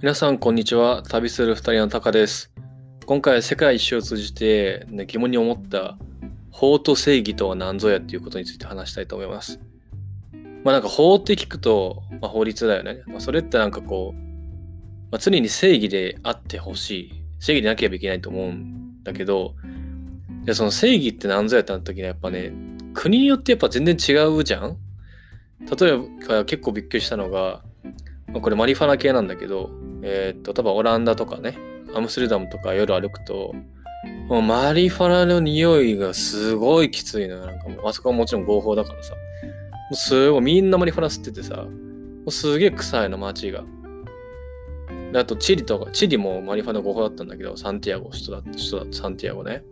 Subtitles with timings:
[0.00, 1.02] 皆さん、こんにちは。
[1.02, 2.52] 旅する二人のタカです。
[3.04, 5.98] 今回世界一周を通じて、ね、疑問に思った
[6.52, 9.58] 法と正義とは何ぞやっていうことについて話したいと思います。
[10.62, 13.02] まあなんか法って聞くと、まあ、法律だよね。
[13.08, 14.18] まあ、それってなんかこう、
[15.10, 17.24] まあ、常に正義であってほしい。
[17.40, 19.56] 正義でなければいけないと思うんだけど、
[20.44, 22.52] じゃその正義って何ぞやってなった時にやっぱね、
[22.94, 24.76] 国によってやっぱ全然違うじゃん
[25.76, 27.64] 例えば結構びっくりしたのが、
[28.28, 31.58] まあこれマリファナ系なんだけど、えーっと、多分オランダとかね、
[31.94, 33.54] アムステルダムとか夜歩くと、
[34.28, 37.46] もうマリファナの匂いがすごいきついのよ。
[37.46, 39.14] なんかもう、あそこはもちろん合法だからさ。
[39.14, 39.18] も
[39.92, 41.70] うすごい、みんなマリファナ吸っててさ、も
[42.26, 43.64] うすげえ臭いの、街が。
[45.14, 49.64] あと、チリとか、チリもマリファナ合法だったんだけど、サンティアゴ、首都だった、首都だ、サンティアゴね。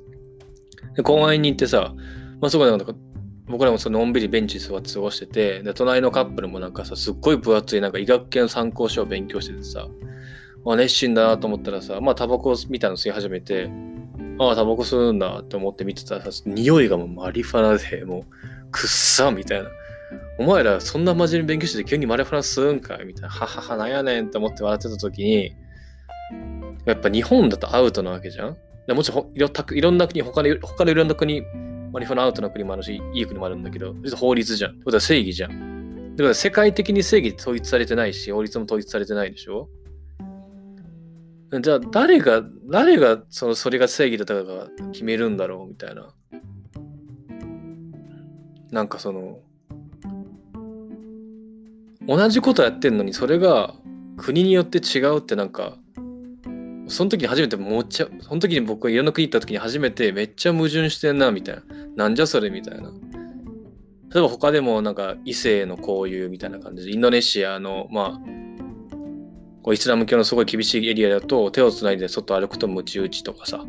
[0.97, 1.95] で、公園に行ってさ、
[2.41, 2.95] まあそこでなんか、
[3.49, 9.87] 僕らもそののんびりベンチに座って過ごしてて、で、隣のカップルもなんかさ、すっごい分厚いなんか医学系の参考書を勉強しててさ、
[10.65, 13.71] まあ熱心だなと思ったらさ、まあタバコみたいなの吸い始めて、
[14.39, 19.69] ああ、タバコ吸うんだって思って見てたらさ、匂いがもうマリファナで、もう、くっさみたいな。
[20.39, 23.29] お前らそんな真面目に勉強してて急にマリファナ吸うんかいみたいな。
[23.31, 25.57] ははは、なんやねんって思って笑ってた時に、
[26.85, 28.57] やっぱ日本だとアウトなわけじゃん
[28.95, 31.43] もちろんいろたくいろんな国、他の他のいろんな国、
[31.97, 34.83] マリファナアウトな国もあるし、いい国もあるんだけど、実は法律じゃん。
[34.83, 36.15] ことは正義じゃん。
[36.15, 39.71] だから世界的に正義統一されてないし、法律も統一されてないでしょ
[41.59, 46.11] じゃあ誰が、誰がそのそれが正義だったか決めるんだろうみたいな。
[48.71, 49.39] なんかその、
[52.07, 53.75] 同じことやってんのにそれが
[54.19, 55.79] 国によって違うってなんか、
[56.89, 61.63] その時に初めてもっちゃ、その時に僕がいろんな国行った時に初めてめっちゃ矛盾してんなみたいな。
[61.97, 62.91] なんじゃそれみたいな。
[64.13, 68.97] 例えば他でもなんか異性の交友みたいな感じで、インドネシアの、まあ、
[69.63, 73.65] こうイスラム教のすごい厳しいエリアだと手をつないで外歩くとムチ打ちとかさ。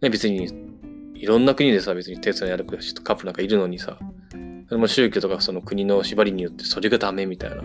[0.00, 0.48] ね、別に
[1.14, 3.98] いろんな国でさ、別に手をつないで歩くカップルなんかいるのにさ、
[4.68, 7.56] それも宗教とかその国の縛りによってそれがダメみたいな。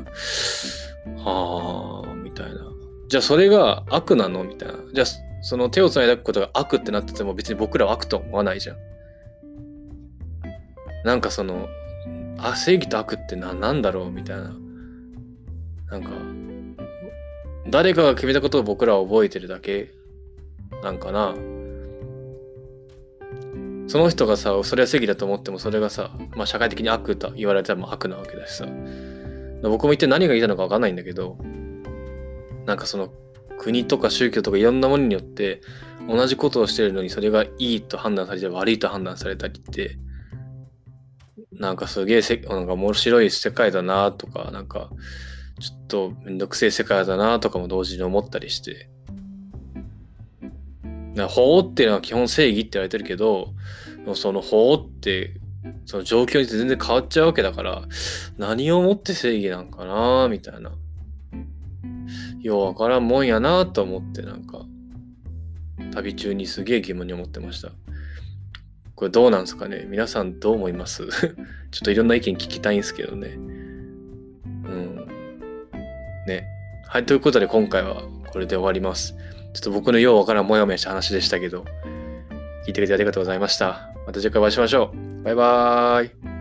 [1.23, 2.82] はあ、みたいな。
[3.07, 4.43] じゃあそれが悪なの？
[4.43, 4.75] みたいな。
[4.93, 5.07] じゃあ
[5.41, 8.77] その手をつないで歩くことが悪ってなってても別に僕らは悪と思わないじゃん。
[11.03, 11.67] なんかその、
[12.37, 14.11] あ、正義と悪って何なんだろう？
[14.11, 14.55] みたいな。
[15.91, 16.09] なんか、
[17.69, 19.91] 誰かが決めたことを僕らは覚えてるだけ
[20.81, 21.35] なんかな。
[23.87, 28.65] その人がさ、それは正義だと思っても、それがさ、まあ社会的に悪と言われたらもう悪なわけだしさ。
[29.61, 31.37] 僕も一体何が言いたいのかわかんないんだけど、
[32.65, 33.11] なんかその
[33.57, 35.61] 国とか宗教とかいろんなものによって
[36.07, 39.97] 同じことをしてるのにそれがいいと判断されたり悪いと判断されたりって、
[41.51, 44.89] なんかすげえせ、なんか面白い世界だなとか、なんか
[45.59, 48.89] ちょっとめんどくせえ世界だなとかも同時に思ったりして。
[51.29, 53.53] 法っていうのは基本正義って言われてるけど、
[54.15, 55.35] その法って
[55.85, 57.83] その状況によって全然変わっちゃうわけだから、
[58.37, 60.71] 何をもって正義なんかなみたいな。
[62.43, 64.65] ようわからんもんやなと思ってなんか、
[65.93, 67.71] 旅中にすげえ疑問に思ってました。
[68.95, 69.85] これどうなんすかね？
[69.89, 71.07] 皆さんどう思います？
[71.71, 73.29] ちょっといろんな意見聞きたいんですけどね。
[73.29, 75.07] うん。
[76.27, 76.45] ね。
[76.87, 79.15] はい、ということで今回はこれで終わります。
[79.53, 81.65] ちょっと僕のようわからんもやもやした話でしたけど、
[82.67, 83.89] 聞いてくれてありがとうございました。
[84.05, 85.23] また次回お会いしましょう。
[85.23, 86.32] バイバーイ。